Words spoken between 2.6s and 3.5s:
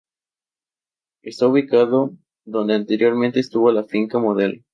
anteriormente